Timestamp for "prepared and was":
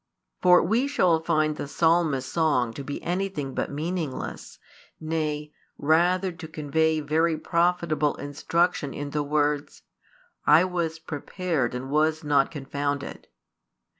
10.97-12.23